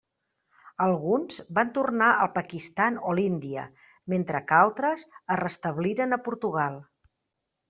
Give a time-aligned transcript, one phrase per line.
[0.85, 3.67] Alguns van tornar al Pakistan o l'Índia,
[4.15, 6.83] mentre que altres es restabliren a Portugal.